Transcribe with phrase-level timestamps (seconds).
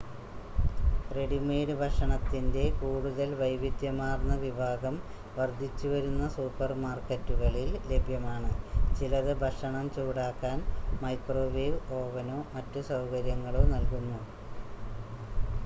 [1.15, 4.95] readymade ഭക്ഷണത്തിൻ്റെ കൂടുതൽ വൈവിധ്യമാർന്ന വിഭാഗം
[5.35, 8.49] വർദ്ധിച്ചുവരുന്ന സൂപ്പർമാർക്കറ്റുകളിൽ ലഭ്യമാണ്
[8.97, 10.57] ചിലത് ഭക്ഷണം ചൂടാക്കാൻ
[11.03, 14.19] മൈക്രോവേവ് ഓവനോ മറ്റ് സൗകര്യങ്ങളോ നൽകുന്നു